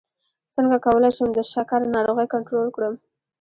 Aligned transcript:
څنګه 0.55 0.77
کولی 0.85 1.11
شم 1.17 1.29
د 1.33 1.39
شکر 1.53 1.81
ناروغي 1.95 2.27
کنټرول 2.33 2.67
کړم 2.75 2.93